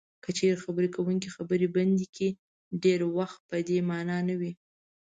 [0.23, 2.29] که چېرې خبرې کوونکی خبرې بندې کړي
[2.83, 4.51] ډېری وخت په دې مانا نه وي.